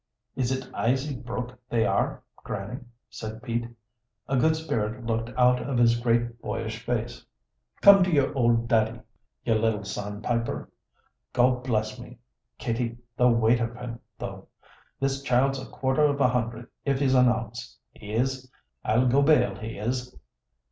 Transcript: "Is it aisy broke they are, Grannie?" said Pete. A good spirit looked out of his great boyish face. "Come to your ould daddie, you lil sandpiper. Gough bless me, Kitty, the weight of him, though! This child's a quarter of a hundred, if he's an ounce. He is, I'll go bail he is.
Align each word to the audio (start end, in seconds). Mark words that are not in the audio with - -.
"Is 0.35 0.51
it 0.51 0.65
aisy 0.73 1.13
broke 1.15 1.55
they 1.69 1.85
are, 1.85 2.23
Grannie?" 2.37 2.79
said 3.11 3.43
Pete. 3.43 3.67
A 4.27 4.35
good 4.35 4.55
spirit 4.55 5.05
looked 5.05 5.29
out 5.37 5.61
of 5.61 5.77
his 5.77 5.95
great 5.99 6.41
boyish 6.41 6.83
face. 6.83 7.23
"Come 7.81 8.03
to 8.05 8.11
your 8.11 8.35
ould 8.35 8.67
daddie, 8.67 9.01
you 9.45 9.53
lil 9.53 9.83
sandpiper. 9.83 10.71
Gough 11.33 11.63
bless 11.63 11.99
me, 11.99 12.17
Kitty, 12.57 12.97
the 13.15 13.29
weight 13.29 13.59
of 13.61 13.75
him, 13.75 13.99
though! 14.17 14.47
This 14.99 15.21
child's 15.21 15.59
a 15.61 15.67
quarter 15.69 16.05
of 16.05 16.19
a 16.19 16.29
hundred, 16.29 16.69
if 16.83 16.99
he's 16.99 17.13
an 17.13 17.27
ounce. 17.29 17.77
He 17.91 18.11
is, 18.13 18.49
I'll 18.83 19.05
go 19.07 19.21
bail 19.21 19.53
he 19.53 19.77
is. 19.77 20.17